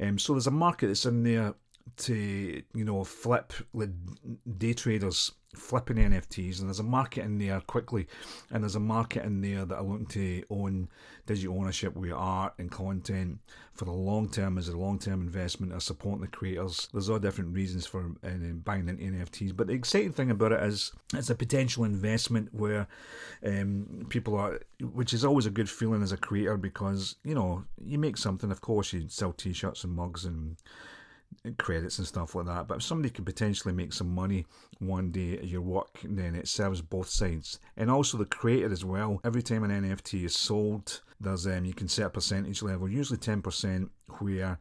Um, 0.00 0.18
so 0.18 0.32
there's 0.32 0.48
a 0.48 0.52
market 0.52 0.88
that's 0.88 1.06
in 1.06 1.22
there 1.22 1.54
to 1.96 2.62
you 2.74 2.84
know 2.84 3.04
flip 3.04 3.52
like 3.72 3.90
day 4.58 4.72
traders 4.72 5.32
flipping 5.54 5.96
NFTs, 5.96 6.60
and 6.60 6.68
there's 6.68 6.78
a 6.78 6.84
market 6.84 7.24
in 7.24 7.38
there 7.38 7.60
quickly, 7.60 8.06
and 8.50 8.62
there's 8.62 8.76
a 8.76 8.80
market 8.80 9.24
in 9.24 9.40
there 9.40 9.64
that 9.64 9.76
are 9.76 9.82
looking 9.82 10.06
to 10.06 10.44
own 10.48 10.88
digital 11.26 11.58
ownership 11.58 11.96
with 11.96 12.12
art 12.12 12.54
and 12.58 12.70
content 12.70 13.38
for 13.72 13.84
the 13.84 13.90
long 13.90 14.28
term 14.28 14.58
as 14.58 14.68
a 14.68 14.76
long 14.76 14.98
term 14.98 15.20
investment 15.20 15.72
or 15.72 15.80
supporting 15.80 16.22
the 16.22 16.28
creators. 16.28 16.88
There's 16.92 17.08
all 17.08 17.18
different 17.18 17.54
reasons 17.54 17.86
for 17.86 18.12
uh, 18.24 18.30
buying 18.64 18.88
into 18.88 19.02
NFTs, 19.02 19.56
but 19.56 19.66
the 19.66 19.74
exciting 19.74 20.12
thing 20.12 20.30
about 20.30 20.52
it 20.52 20.62
is 20.62 20.92
it's 21.14 21.30
a 21.30 21.34
potential 21.34 21.84
investment 21.84 22.54
where 22.54 22.86
um, 23.44 24.06
people 24.08 24.36
are, 24.36 24.60
which 24.80 25.12
is 25.12 25.24
always 25.24 25.46
a 25.46 25.50
good 25.50 25.68
feeling 25.68 26.02
as 26.02 26.12
a 26.12 26.16
creator 26.16 26.56
because 26.56 27.16
you 27.24 27.34
know 27.34 27.64
you 27.84 27.98
make 27.98 28.16
something. 28.16 28.50
Of 28.50 28.60
course, 28.60 28.92
you 28.92 29.08
sell 29.08 29.32
T-shirts 29.32 29.84
and 29.84 29.94
mugs 29.94 30.24
and 30.24 30.56
credits 31.58 31.98
and 31.98 32.06
stuff 32.06 32.34
like 32.34 32.46
that. 32.46 32.68
But 32.68 32.78
if 32.78 32.82
somebody 32.82 33.10
could 33.10 33.26
potentially 33.26 33.74
make 33.74 33.92
some 33.92 34.14
money 34.14 34.46
one 34.78 35.10
day 35.10 35.34
at 35.34 35.48
your 35.48 35.62
work, 35.62 36.00
then 36.04 36.34
it 36.34 36.48
serves 36.48 36.80
both 36.80 37.08
sides. 37.08 37.58
And 37.76 37.90
also 37.90 38.18
the 38.18 38.24
creator 38.24 38.72
as 38.72 38.84
well. 38.84 39.20
Every 39.24 39.42
time 39.42 39.64
an 39.64 39.70
NFT 39.70 40.24
is 40.24 40.36
sold, 40.36 41.00
there's 41.20 41.46
um 41.46 41.64
you 41.64 41.74
can 41.74 41.88
set 41.88 42.06
a 42.06 42.10
percentage 42.10 42.62
level, 42.62 42.88
usually 42.88 43.18
ten 43.18 43.42
percent, 43.42 43.90
where 44.18 44.58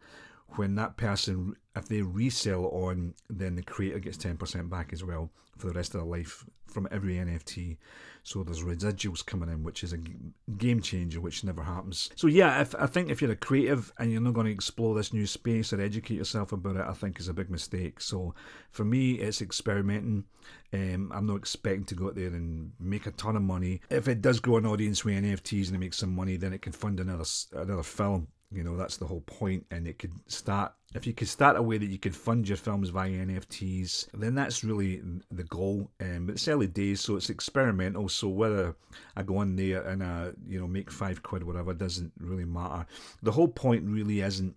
when 0.58 0.76
that 0.76 0.98
person 0.98 1.56
if 1.76 1.88
they 1.88 2.02
resell 2.02 2.66
on, 2.66 3.14
then 3.30 3.56
the 3.56 3.64
creator 3.64 4.00
gets 4.00 4.18
ten 4.18 4.38
percent 4.38 4.70
back 4.70 4.94
as 4.94 5.04
well 5.04 5.32
for 5.58 5.68
the 5.68 5.74
rest 5.74 5.94
of 5.94 6.02
their 6.02 6.10
life 6.10 6.46
from 6.68 6.88
every 6.92 7.16
NFT. 7.16 7.78
So 8.24 8.44
there's 8.44 8.64
residuals 8.64 9.26
coming 9.26 9.50
in, 9.50 9.64
which 9.64 9.84
is 9.84 9.94
a 9.94 10.00
game 10.58 10.82
changer, 10.82 11.20
which 11.20 11.44
never 11.44 11.64
happens. 11.64 12.10
So 12.16 12.28
yeah, 12.28 12.62
if 12.62 12.76
I 12.76 12.86
think 12.86 13.10
if 13.10 13.22
you're 13.22 13.32
a 13.32 13.36
creative 13.36 13.92
and 13.98 14.12
you're 14.12 14.22
not 14.22 14.34
going 14.34 14.46
to 14.46 14.52
explore 14.52 14.94
this 14.96 15.14
new 15.14 15.26
space 15.26 15.74
or 15.74 15.82
educate 15.82 16.16
yourself 16.16 16.52
about 16.52 16.76
it, 16.76 16.86
I 16.88 16.94
think 16.94 17.20
is 17.20 17.28
a 17.28 17.34
big 17.34 17.50
mistake. 17.50 18.02
So 18.02 18.36
for 18.72 18.86
me, 18.86 19.14
it's 19.14 19.42
experimenting. 19.42 20.26
Um, 20.74 21.12
I'm 21.14 21.26
not 21.26 21.38
expecting 21.38 21.86
to 21.86 21.96
go 21.96 22.08
out 22.08 22.16
there 22.16 22.28
and 22.28 22.72
make 22.80 23.08
a 23.08 23.12
ton 23.12 23.36
of 23.36 23.42
money. 23.42 23.82
If 23.90 24.08
it 24.08 24.22
does 24.22 24.40
grow 24.40 24.58
an 24.58 24.66
audience 24.66 25.04
with 25.04 25.16
NFTs 25.16 25.68
and 25.68 25.76
it 25.76 25.80
makes 25.80 25.98
some 25.98 26.16
money, 26.16 26.38
then 26.38 26.54
it 26.54 26.62
can 26.62 26.74
fund 26.74 27.00
another 27.00 27.26
another 27.54 27.84
film 27.84 28.28
you 28.52 28.64
know, 28.64 28.76
that's 28.76 28.98
the 28.98 29.06
whole 29.06 29.22
point, 29.22 29.66
and 29.72 29.88
it 29.88 30.00
could 30.00 30.14
start 30.28 30.74
if 30.96 31.06
you 31.06 31.14
could 31.14 31.28
start 31.28 31.56
a 31.56 31.62
way 31.62 31.78
that 31.78 31.86
you 31.86 32.00
could 32.00 32.16
fund 32.16 32.48
your 32.48 32.58
films 32.58 32.90
via 32.90 33.12
NFTs, 33.12 34.08
then 34.14 34.34
that's 34.34 34.64
really 34.64 35.02
the 35.32 35.44
goal. 35.44 35.92
Um, 36.02 36.26
but 36.26 36.34
it's 36.34 36.48
early 36.48 36.66
days, 36.66 37.02
so 37.02 37.16
it's 37.16 37.30
experimental. 37.30 38.10
So 38.10 38.28
whether 38.28 38.76
I 39.16 39.22
go 39.22 39.42
in 39.42 39.56
there 39.56 39.84
and 39.84 40.04
I, 40.04 40.32
you 40.48 40.60
know, 40.60 40.68
make 40.68 40.90
five 40.90 41.22
quid, 41.22 41.44
whatever, 41.44 41.76
doesn't 41.76 42.12
really 42.20 42.46
matter. 42.46 42.88
The 43.22 43.32
whole 43.32 43.48
point 43.48 43.84
really 43.86 44.22
isn't 44.22 44.56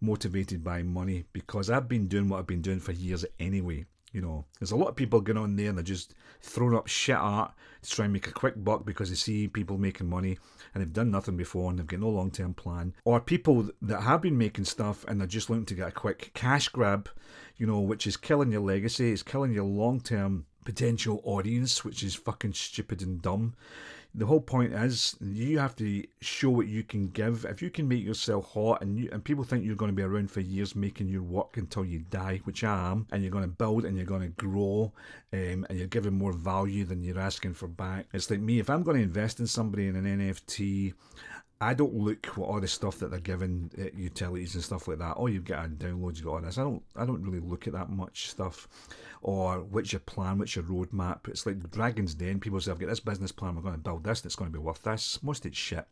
motivated 0.00 0.64
by 0.64 0.82
money 0.82 1.24
because 1.32 1.70
I've 1.70 1.88
been 1.88 2.08
doing 2.08 2.28
what 2.28 2.40
I've 2.40 2.46
been 2.46 2.62
doing 2.62 2.80
for 2.80 2.92
years 2.92 3.24
anyway. 3.38 3.86
You 4.12 4.20
know, 4.20 4.44
there's 4.58 4.72
a 4.72 4.76
lot 4.76 4.88
of 4.88 4.96
people 4.96 5.20
going 5.20 5.36
on 5.36 5.56
there 5.56 5.68
and 5.68 5.78
they're 5.78 5.84
just 5.84 6.14
throwing 6.40 6.76
up 6.76 6.88
shit 6.88 7.16
art 7.16 7.52
to 7.82 7.90
try 7.90 8.04
and 8.06 8.12
make 8.12 8.26
a 8.26 8.32
quick 8.32 8.62
buck 8.62 8.84
because 8.84 9.08
they 9.08 9.14
see 9.14 9.46
people 9.46 9.78
making 9.78 10.08
money 10.08 10.38
and 10.74 10.82
they've 10.82 10.92
done 10.92 11.10
nothing 11.10 11.36
before 11.36 11.70
and 11.70 11.78
they've 11.78 11.86
got 11.86 12.00
no 12.00 12.08
long 12.08 12.30
term 12.30 12.54
plan. 12.54 12.94
Or 13.04 13.20
people 13.20 13.70
that 13.82 14.02
have 14.02 14.22
been 14.22 14.36
making 14.36 14.64
stuff 14.64 15.04
and 15.06 15.20
they're 15.20 15.28
just 15.28 15.48
looking 15.48 15.66
to 15.66 15.74
get 15.74 15.88
a 15.88 15.92
quick 15.92 16.32
cash 16.34 16.68
grab, 16.68 17.08
you 17.56 17.66
know, 17.66 17.80
which 17.80 18.06
is 18.06 18.16
killing 18.16 18.50
your 18.50 18.62
legacy, 18.62 19.12
it's 19.12 19.22
killing 19.22 19.52
your 19.52 19.64
long 19.64 20.00
term 20.00 20.46
potential 20.64 21.20
audience, 21.24 21.84
which 21.84 22.02
is 22.02 22.14
fucking 22.14 22.54
stupid 22.54 23.02
and 23.02 23.20
dumb 23.22 23.54
the 24.14 24.26
whole 24.26 24.40
point 24.40 24.72
is 24.72 25.16
you 25.20 25.58
have 25.58 25.76
to 25.76 26.04
show 26.20 26.50
what 26.50 26.66
you 26.66 26.82
can 26.82 27.08
give. 27.10 27.44
If 27.44 27.62
you 27.62 27.70
can 27.70 27.86
make 27.86 28.04
yourself 28.04 28.52
hot 28.52 28.82
and 28.82 28.98
you, 28.98 29.08
and 29.12 29.22
people 29.22 29.44
think 29.44 29.64
you're 29.64 29.76
going 29.76 29.90
to 29.90 29.96
be 29.96 30.02
around 30.02 30.30
for 30.30 30.40
years 30.40 30.74
making 30.74 31.08
your 31.08 31.22
work 31.22 31.56
until 31.56 31.84
you 31.84 32.00
die, 32.10 32.40
which 32.44 32.64
I 32.64 32.90
am, 32.90 33.06
and 33.12 33.22
you're 33.22 33.30
going 33.30 33.44
to 33.44 33.48
build 33.48 33.84
and 33.84 33.96
you're 33.96 34.06
going 34.06 34.22
to 34.22 34.28
grow, 34.28 34.92
um, 35.32 35.66
and 35.68 35.78
you're 35.78 35.86
giving 35.86 36.14
more 36.14 36.32
value 36.32 36.84
than 36.84 37.04
you're 37.04 37.20
asking 37.20 37.54
for 37.54 37.68
back. 37.68 38.06
It's 38.12 38.30
like 38.30 38.40
me. 38.40 38.58
If 38.58 38.68
I'm 38.68 38.82
going 38.82 38.96
to 38.96 39.02
invest 39.02 39.38
in 39.38 39.46
somebody 39.46 39.86
in 39.86 39.94
an 39.94 40.04
NFT, 40.04 40.94
I 41.62 41.74
don't 41.74 41.94
look 41.94 42.24
what 42.36 42.48
all 42.48 42.60
the 42.60 42.68
stuff 42.68 42.98
that 43.00 43.10
they're 43.10 43.20
giving 43.20 43.70
uh, 43.78 43.84
utilities 43.94 44.54
and 44.54 44.64
stuff 44.64 44.88
like 44.88 44.98
that. 44.98 45.14
Oh, 45.18 45.26
you 45.26 45.40
get 45.40 45.58
a 45.58 45.68
download, 45.68 46.16
you 46.16 46.24
got 46.24 46.30
all 46.30 46.40
this. 46.40 46.56
I 46.56 46.62
don't 46.62 46.82
I 46.96 47.04
don't 47.04 47.22
really 47.22 47.40
look 47.40 47.66
at 47.66 47.74
that 47.74 47.90
much 47.90 48.30
stuff, 48.30 48.66
or 49.20 49.60
what's 49.60 49.92
your 49.92 50.00
plan, 50.00 50.38
what's 50.38 50.56
your 50.56 50.64
roadmap. 50.64 51.28
It's 51.28 51.44
like 51.44 51.70
Dragon's 51.70 52.14
Den. 52.14 52.40
People 52.40 52.60
say 52.60 52.70
I've 52.70 52.78
got 52.78 52.88
this 52.88 53.00
business 53.00 53.32
plan. 53.32 53.54
We're 53.56 53.62
going 53.62 53.74
to 53.74 53.80
build 53.80 54.04
this. 54.04 54.20
And 54.20 54.26
it's 54.26 54.36
going 54.36 54.50
to 54.50 54.58
be 54.58 54.64
worth 54.64 54.82
this. 54.82 55.22
Most 55.22 55.44
of 55.44 55.50
it's 55.50 55.58
shit. 55.58 55.86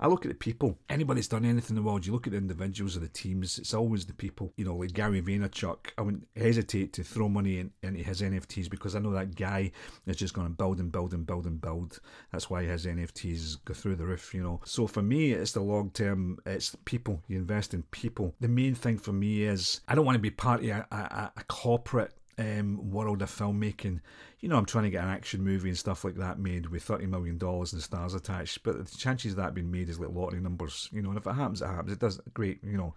I 0.00 0.08
look 0.08 0.24
at 0.24 0.30
the 0.30 0.34
people. 0.34 0.78
Anybody's 0.88 1.28
done 1.28 1.44
anything 1.44 1.76
in 1.76 1.82
the 1.82 1.88
world, 1.88 2.06
you 2.06 2.12
look 2.12 2.26
at 2.26 2.32
the 2.32 2.38
individuals 2.38 2.96
or 2.96 3.00
the 3.00 3.08
teams, 3.08 3.58
it's 3.58 3.74
always 3.74 4.06
the 4.06 4.14
people. 4.14 4.52
You 4.56 4.64
know, 4.64 4.76
like 4.76 4.92
Gary 4.92 5.22
Vaynerchuk, 5.22 5.76
I 5.98 6.02
wouldn't 6.02 6.26
hesitate 6.36 6.92
to 6.94 7.02
throw 7.02 7.28
money 7.28 7.58
in, 7.58 7.70
into 7.82 8.02
his 8.02 8.20
NFTs 8.20 8.70
because 8.70 8.94
I 8.94 9.00
know 9.00 9.12
that 9.12 9.34
guy 9.34 9.72
is 10.06 10.16
just 10.16 10.34
going 10.34 10.46
to 10.46 10.52
build 10.52 10.80
and 10.80 10.90
build 10.90 11.12
and 11.12 11.26
build 11.26 11.46
and 11.46 11.60
build. 11.60 12.00
That's 12.32 12.50
why 12.50 12.64
his 12.64 12.86
NFTs 12.86 13.64
go 13.64 13.74
through 13.74 13.96
the 13.96 14.06
roof, 14.06 14.34
you 14.34 14.42
know. 14.42 14.60
So 14.64 14.86
for 14.86 15.02
me, 15.02 15.32
it's 15.32 15.52
the 15.52 15.60
long 15.60 15.90
term, 15.90 16.38
it's 16.46 16.76
people. 16.84 17.22
You 17.28 17.38
invest 17.38 17.74
in 17.74 17.82
people. 17.84 18.34
The 18.40 18.48
main 18.48 18.74
thing 18.74 18.98
for 18.98 19.12
me 19.12 19.42
is 19.42 19.80
I 19.88 19.94
don't 19.94 20.06
want 20.06 20.16
to 20.16 20.20
be 20.22 20.30
part 20.30 20.60
of 20.60 20.66
a, 20.68 20.86
a, 20.90 21.32
a 21.36 21.44
corporate 21.44 22.12
um, 22.38 22.90
world 22.90 23.22
of 23.22 23.30
filmmaking. 23.30 24.00
You 24.40 24.48
know, 24.48 24.56
I'm 24.56 24.66
trying 24.66 24.84
to 24.84 24.90
get 24.90 25.04
an 25.04 25.10
action 25.10 25.42
movie 25.42 25.70
and 25.70 25.78
stuff 25.78 26.04
like 26.04 26.16
that 26.16 26.38
made 26.38 26.66
with 26.66 26.86
$30 26.86 27.08
million 27.08 27.38
and 27.40 27.82
stars 27.82 28.14
attached, 28.14 28.62
but 28.62 28.90
the 28.90 28.96
chances 28.96 29.32
of 29.32 29.36
that 29.38 29.54
being 29.54 29.70
made 29.70 29.88
is 29.88 29.98
like 29.98 30.10
lottery 30.10 30.40
numbers, 30.40 30.88
you 30.92 31.02
know, 31.02 31.10
and 31.10 31.18
if 31.18 31.26
it 31.26 31.32
happens, 31.32 31.62
it 31.62 31.66
happens. 31.66 31.92
It 31.92 32.00
does 32.00 32.20
great, 32.34 32.62
you 32.62 32.76
know. 32.76 32.94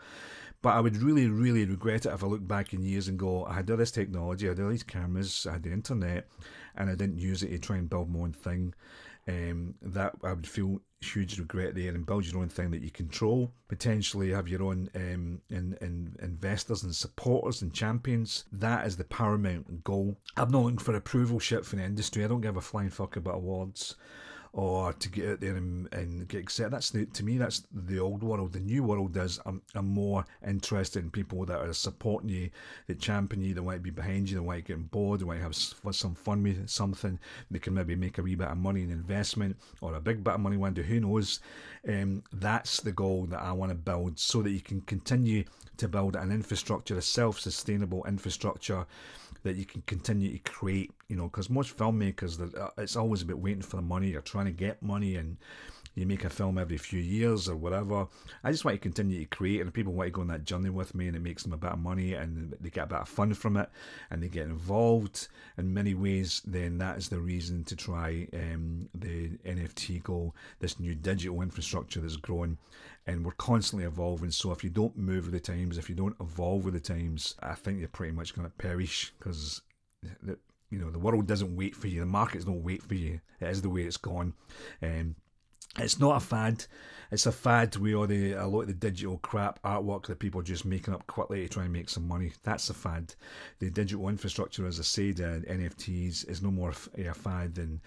But 0.62 0.74
I 0.76 0.82
would 0.82 0.98
really, 0.98 1.28
really 1.28 1.66
regret 1.66 2.06
it 2.06 2.14
if 2.14 2.24
I 2.24 2.28
look 2.28 2.46
back 2.48 2.74
in 2.74 2.84
years 2.84 3.08
and 3.08 3.18
go, 3.20 3.46
I 3.46 3.54
had 3.54 3.70
all 3.70 3.78
this 3.78 3.92
technology, 3.92 4.48
I 4.48 4.50
had 4.50 4.60
all 4.60 4.70
these 4.70 4.84
cameras, 4.84 5.46
I 5.48 5.54
had 5.54 5.64
the 5.64 5.72
internet, 5.72 6.28
and 6.76 6.90
I 6.90 6.96
didn't 6.96 7.20
use 7.20 7.44
it 7.44 7.50
to 7.50 7.60
try 7.60 7.78
and 7.78 7.90
build 7.90 8.10
my 8.10 8.20
own 8.20 8.34
thing. 8.34 8.74
Um, 9.28 9.76
that 9.82 10.14
I 10.24 10.32
would 10.32 10.48
feel 10.48 10.80
huge 11.02 11.38
regret 11.38 11.76
there 11.76 11.94
and 11.94 12.06
build 12.06 12.26
your 12.26 12.42
own 12.42 12.50
thing 12.50 12.72
that 12.72 12.82
you 12.82 12.90
control. 12.90 13.52
Potentially 13.68 14.32
have 14.32 14.48
your 14.48 14.64
own 14.64 14.90
um, 14.96 15.42
in, 15.50 15.78
in 15.82 16.16
investors 16.22 16.84
and 16.84 16.96
supporters 16.96 17.62
and 17.62 17.74
champions. 17.74 18.46
That 18.52 18.88
is 18.88 18.98
the 18.98 19.04
paramount 19.04 19.84
goal. 19.84 20.18
I'm 20.38 20.50
not 20.50 20.64
looking 20.64 20.78
for 20.78 20.96
approval 20.96 21.40
shit 21.40 21.66
from 21.66 21.80
the 21.80 21.86
industry. 21.86 22.24
I 22.24 22.28
don't 22.28 22.42
give 22.42 22.58
a 22.58 22.62
flying 22.62 22.90
fuck 22.90 23.16
about 23.16 23.36
awards 23.36 23.96
or 24.58 24.92
to 24.92 25.08
get 25.10 25.30
out 25.30 25.40
there 25.40 25.56
and, 25.56 25.88
and 25.94 26.28
get 26.28 26.42
accepted. 26.42 26.74
That's 26.74 26.90
the, 26.90 27.06
to 27.06 27.24
me, 27.24 27.38
that's 27.38 27.62
the 27.72 28.00
old 28.00 28.24
world. 28.24 28.54
The 28.54 28.60
new 28.60 28.84
world 28.84 29.16
is 29.16 29.40
I'm 29.46 29.62
more 29.76 30.26
interested 30.46 31.04
in 31.04 31.12
people 31.12 31.46
that 31.46 31.60
are 31.60 31.74
supporting 31.74 32.30
you, 32.30 32.50
that 32.88 33.00
champion 33.00 33.44
you, 33.44 33.54
that 33.54 33.62
to 33.62 33.80
be 33.80 33.92
behind 33.92 34.32
you, 34.32 34.44
that 34.44 34.52
to 34.52 34.62
get 34.62 34.92
board, 34.92 35.20
that 35.20 35.28
to 35.28 35.38
have 35.38 35.56
some 35.96 36.16
fun 36.16 36.42
with 36.42 36.68
something. 36.68 37.20
They 37.52 37.60
can 37.60 37.76
maybe 37.76 37.96
make 37.96 38.18
a 38.18 38.24
wee 38.24 38.34
bit 38.34 38.48
of 38.48 38.58
money 38.58 38.82
in 38.82 38.90
investment 38.90 39.58
or 39.80 39.94
a 39.94 40.02
big 40.02 40.24
bit 40.24 40.34
of 40.34 40.40
money 40.40 40.58
one 40.58 40.74
day, 40.74 40.82
who 40.82 41.02
knows. 41.02 41.40
Um, 41.88 42.24
that's 42.34 42.82
the 42.82 42.92
goal 42.92 43.28
that 43.28 43.40
I 43.40 43.52
want 43.52 43.70
to 43.70 43.78
build 43.78 44.18
so 44.18 44.42
that 44.42 44.50
you 44.50 44.62
can 44.62 44.82
continue 44.82 45.44
to 45.78 45.88
build 45.88 46.16
an 46.16 46.32
infrastructure, 46.32 46.98
a 46.98 47.02
self 47.04 47.40
sustainable 47.40 48.04
infrastructure 48.08 48.88
that 49.48 49.56
you 49.56 49.66
can 49.66 49.82
continue 49.88 50.32
to 50.38 50.40
create, 50.52 50.92
you 51.08 51.16
know, 51.16 51.24
because 51.24 51.50
most 51.50 51.76
filmmakers, 51.76 52.40
uh, 52.58 52.70
it's 52.78 52.96
always 52.96 53.22
about 53.22 53.40
waiting 53.40 53.62
for 53.62 53.78
the 53.78 53.82
money, 53.82 54.10
you're 54.10 54.22
trying 54.22 54.46
to 54.46 54.52
get 54.52 54.82
money, 54.82 55.16
and 55.16 55.38
you 55.98 56.06
make 56.06 56.24
a 56.24 56.30
film 56.30 56.60
every 56.60 56.78
few 56.78 57.00
years 57.00 57.50
or 57.50 57.56
whatever. 57.56 58.08
I 58.44 58.52
just 58.52 58.64
want 58.64 58.76
to 58.76 58.80
continue 58.80 59.20
to 59.20 59.26
create, 59.26 59.62
and 59.62 59.74
people 59.74 59.94
want 59.94 60.08
to 60.08 60.12
go 60.12 60.22
on 60.22 60.28
that 60.28 60.46
journey 60.46 60.70
with 60.70 60.94
me, 60.94 61.08
and 61.08 61.16
it 61.16 61.24
makes 61.24 61.42
them 61.42 61.54
a 61.54 61.58
bit 61.58 61.72
of 61.72 61.80
money, 61.80 62.14
and 62.14 62.56
they 62.62 62.70
get 62.70 62.84
a 62.84 62.88
bit 62.88 63.00
of 63.00 63.10
fun 63.10 63.34
from 63.34 63.58
it, 63.58 63.70
and 64.12 64.22
they 64.22 64.28
get 64.28 64.46
involved 64.46 65.28
in 65.58 65.74
many 65.74 65.96
ways. 65.96 66.44
Then 66.46 66.78
that 66.78 66.98
is 66.98 67.10
the 67.10 67.20
reason 67.20 67.64
to 67.66 67.76
try 67.76 68.28
um, 68.34 68.90
the 68.94 69.30
NFT 69.46 70.04
goal, 70.04 70.36
this 70.60 70.80
new 70.80 70.94
digital 70.94 71.42
infrastructure 71.42 72.00
that's 72.00 72.16
growing, 72.16 72.60
and 73.08 73.26
we're 73.26 73.32
constantly 73.32 73.88
evolving. 73.88 74.30
So 74.30 74.52
if 74.52 74.64
you 74.64 74.70
don't 74.70 74.98
move 74.98 75.26
with 75.26 75.34
the 75.34 75.40
times, 75.40 75.80
if 75.80 75.90
you 75.90 75.96
don't 75.96 76.16
evolve 76.22 76.64
with 76.64 76.76
the 76.76 76.80
times, 76.80 77.34
I 77.42 77.56
think 77.56 77.80
you're 77.80 77.88
pretty 77.88 78.14
much 78.14 78.36
going 78.36 78.48
to 78.48 78.56
perish 78.56 79.14
because 79.18 79.62
you 80.70 80.78
know 80.78 80.92
the 80.92 81.00
world 81.00 81.26
doesn't 81.26 81.56
wait 81.56 81.76
for 81.76 81.88
you. 81.88 82.02
The 82.02 82.06
markets 82.06 82.46
don't 82.46 82.64
wait 82.64 82.84
for 82.84 82.94
you. 82.94 83.20
It 83.40 83.48
is 83.48 83.64
the 83.64 83.70
way 83.70 83.82
it's 83.82 83.98
gone. 83.98 84.34
Um, 84.84 85.16
it's 85.78 86.00
not 86.00 86.18
a 86.18 86.20
fad. 86.20 86.66
It's 87.10 87.26
a 87.26 87.32
fad 87.32 87.76
all 87.78 88.06
the 88.06 88.34
a 88.34 88.46
lot 88.46 88.62
of 88.62 88.68
the 88.68 88.74
digital 88.74 89.18
crap 89.20 89.62
artwork 89.62 90.08
that 90.08 90.20
people 90.20 90.42
are 90.42 90.44
just 90.44 90.66
making 90.66 90.94
up 90.94 91.08
quickly 91.08 91.44
to 91.44 91.50
try 91.50 91.64
and 91.64 91.72
make 91.72 91.90
some 91.90 92.08
money. 92.08 92.34
That's 92.44 92.70
a 92.70 92.74
fad. 92.74 93.16
The 93.60 93.70
digital 93.70 94.10
infrastructure, 94.10 94.68
as 94.68 94.80
I 94.80 94.84
said, 94.84 95.22
uh, 95.22 95.40
NFTs 95.50 96.30
is 96.30 96.42
no 96.42 96.52
more 96.52 96.72
a 96.72 97.14
fad 97.14 97.56
than 97.56 97.80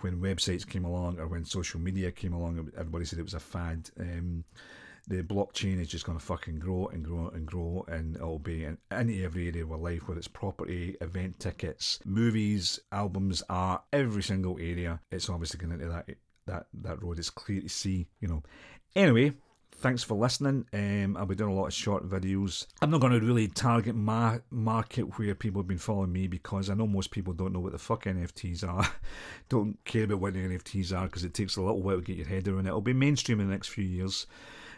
when 0.00 0.20
websites 0.20 0.66
came 0.66 0.84
along 0.84 1.18
or 1.18 1.26
when 1.26 1.44
social 1.44 1.80
media 1.80 2.10
came 2.10 2.32
along. 2.32 2.70
Everybody 2.78 3.04
said 3.04 3.18
it 3.18 3.24
was 3.24 3.34
a 3.34 3.40
fad. 3.40 3.90
Um, 4.00 4.44
the 5.08 5.22
blockchain 5.22 5.80
is 5.80 5.88
just 5.88 6.06
going 6.06 6.18
to 6.18 6.24
fucking 6.24 6.60
grow 6.60 6.86
and 6.86 7.04
grow 7.04 7.28
and 7.28 7.44
grow, 7.44 7.84
and 7.88 8.16
it'll 8.16 8.38
be 8.38 8.64
in 8.64 8.78
any 8.90 9.24
every 9.24 9.48
area 9.48 9.64
of 9.64 9.72
our 9.72 9.78
life, 9.78 10.06
whether 10.06 10.18
it's 10.18 10.28
property, 10.28 10.96
event 11.00 11.40
tickets, 11.40 11.98
movies, 12.04 12.78
albums, 12.92 13.42
art, 13.50 13.82
every 13.92 14.22
single 14.22 14.56
area. 14.58 15.00
It's 15.10 15.28
obviously 15.28 15.58
going 15.58 15.72
into 15.72 15.88
that 15.88 16.08
that 16.46 16.66
that 16.74 17.02
road 17.02 17.18
is 17.18 17.30
clear 17.30 17.60
to 17.60 17.68
see. 17.68 18.06
You 18.20 18.28
know. 18.28 18.42
Anyway, 18.94 19.32
thanks 19.82 20.02
for 20.02 20.14
listening. 20.14 20.64
Um, 20.72 21.16
I'll 21.16 21.26
be 21.26 21.34
doing 21.34 21.50
a 21.50 21.54
lot 21.54 21.66
of 21.66 21.74
short 21.74 22.08
videos. 22.08 22.66
I'm 22.80 22.90
not 22.90 23.00
going 23.00 23.18
to 23.18 23.26
really 23.26 23.48
target 23.48 23.94
my 23.94 24.40
market 24.50 25.18
where 25.18 25.34
people 25.34 25.60
have 25.60 25.68
been 25.68 25.78
following 25.78 26.12
me 26.12 26.28
because 26.28 26.70
I 26.70 26.74
know 26.74 26.86
most 26.86 27.10
people 27.10 27.32
don't 27.32 27.52
know 27.52 27.60
what 27.60 27.72
the 27.72 27.78
fuck 27.78 28.04
NFTs 28.04 28.66
are, 28.66 28.88
don't 29.48 29.82
care 29.84 30.04
about 30.04 30.20
what 30.20 30.34
the 30.34 30.40
NFTs 30.40 30.96
are 30.96 31.06
because 31.06 31.24
it 31.24 31.34
takes 31.34 31.56
a 31.56 31.62
little 31.62 31.82
while 31.82 31.96
to 31.96 32.02
get 32.02 32.16
your 32.16 32.26
head 32.26 32.46
around 32.46 32.66
it. 32.66 32.68
It'll 32.68 32.80
be 32.80 32.92
mainstream 32.92 33.40
in 33.40 33.48
the 33.48 33.52
next 33.52 33.68
few 33.68 33.84
years. 33.84 34.26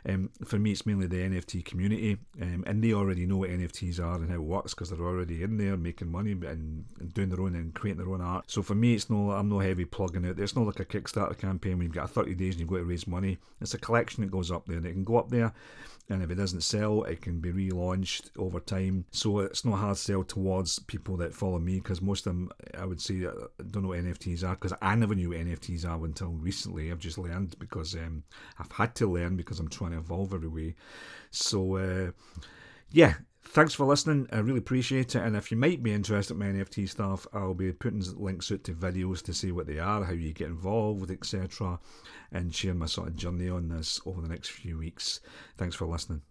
Um, 0.06 0.30
for 0.44 0.58
me, 0.58 0.72
it's 0.72 0.84
mainly 0.84 1.06
the 1.06 1.16
NFT 1.16 1.64
community, 1.64 2.18
um, 2.40 2.64
and 2.66 2.84
they 2.84 2.92
already 2.92 3.24
know 3.24 3.38
what 3.38 3.50
NFTs 3.50 3.98
are 4.00 4.16
and 4.16 4.28
how 4.28 4.36
it 4.36 4.42
works 4.42 4.74
because 4.74 4.90
they're 4.90 5.00
already 5.00 5.42
in 5.42 5.56
there 5.56 5.76
making 5.76 6.10
money 6.10 6.32
and, 6.32 6.44
and, 6.44 7.14
doing 7.14 7.30
their 7.30 7.40
own 7.40 7.54
and 7.54 7.74
creating 7.74 8.04
their 8.04 8.12
own 8.12 8.20
art. 8.20 8.50
So 8.50 8.62
for 8.62 8.74
me, 8.74 8.94
it's 8.94 9.08
no, 9.08 9.30
I'm 9.30 9.48
no 9.48 9.60
heavy 9.60 9.86
plugging 9.86 10.24
it. 10.24 10.38
It's 10.38 10.56
not 10.56 10.66
like 10.66 10.80
a 10.80 10.84
Kickstarter 10.84 11.38
campaign 11.38 11.78
where 11.78 11.84
you've 11.84 11.94
got 11.94 12.10
30 12.10 12.34
days 12.34 12.54
and 12.54 12.60
you've 12.60 12.68
got 12.68 12.78
to 12.78 12.84
raise 12.84 13.06
money. 13.06 13.38
It's 13.60 13.74
a 13.74 13.78
collection 13.78 14.22
that 14.22 14.30
goes 14.30 14.50
up 14.50 14.66
there, 14.66 14.76
and 14.76 14.86
it 14.86 14.92
can 14.92 15.04
go 15.04 15.16
up 15.16 15.30
there 15.30 15.54
and 16.10 16.22
if 16.22 16.30
it 16.30 16.34
doesn't 16.34 16.60
sell, 16.60 17.02
it 17.04 17.22
can 17.22 17.40
be 17.40 17.50
relaunched 17.50 18.30
over 18.38 18.60
time. 18.60 19.06
So 19.10 19.38
it's 19.38 19.64
not 19.64 19.78
hard 19.78 19.96
sell 19.96 20.22
towards 20.22 20.78
people 20.80 21.16
that 21.18 21.34
follow 21.34 21.58
me 21.58 21.76
because 21.76 22.02
most 22.02 22.26
of 22.26 22.34
them, 22.34 22.50
I 22.78 22.84
would 22.84 23.00
say, 23.00 23.24
uh, 23.24 23.32
don't 23.70 23.84
know 23.84 23.88
what 23.88 24.00
NFTs 24.00 24.44
are 24.44 24.54
because 24.54 24.74
I 24.82 24.96
never 24.96 25.14
knew 25.14 25.30
what 25.30 25.38
NFTs 25.38 25.88
are 25.88 26.04
until 26.04 26.28
recently. 26.28 26.90
I've 26.90 26.98
just 26.98 27.16
learned 27.16 27.58
because 27.58 27.94
um, 27.94 28.22
I've 28.58 28.72
had 28.72 28.94
to 28.96 29.10
learn 29.10 29.36
because 29.36 29.58
I'm 29.60 29.68
trying 29.68 29.92
to 29.94 30.00
evolve 30.00 30.34
every 30.34 30.48
way. 30.48 30.74
So 31.30 31.76
uh, 31.76 32.10
yeah, 32.90 33.14
thanks 33.42 33.74
for 33.74 33.86
listening. 33.86 34.28
I 34.32 34.38
really 34.38 34.58
appreciate 34.58 35.14
it. 35.14 35.22
And 35.22 35.36
if 35.36 35.50
you 35.50 35.56
might 35.56 35.82
be 35.82 35.92
interested 35.92 36.34
in 36.34 36.40
my 36.40 36.46
NFT 36.46 36.88
stuff, 36.88 37.26
I'll 37.32 37.54
be 37.54 37.72
putting 37.72 38.02
links 38.16 38.50
out 38.50 38.64
to 38.64 38.72
videos 38.72 39.22
to 39.22 39.34
see 39.34 39.52
what 39.52 39.66
they 39.66 39.78
are, 39.78 40.04
how 40.04 40.12
you 40.12 40.32
get 40.32 40.48
involved, 40.48 41.10
etc., 41.10 41.78
and 42.32 42.54
share 42.54 42.74
my 42.74 42.86
sort 42.86 43.08
of 43.08 43.16
journey 43.16 43.48
on 43.48 43.68
this 43.68 44.00
over 44.06 44.20
the 44.20 44.28
next 44.28 44.50
few 44.50 44.78
weeks. 44.78 45.20
Thanks 45.56 45.76
for 45.76 45.86
listening. 45.86 46.22